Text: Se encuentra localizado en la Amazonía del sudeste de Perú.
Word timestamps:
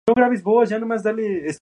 Se 0.07 0.11
encuentra 0.13 0.29
localizado 0.35 0.77
en 0.77 0.81
la 0.81 0.85
Amazonía 0.93 1.13
del 1.19 1.23
sudeste 1.25 1.33
de 1.37 1.41
Perú. 1.43 1.49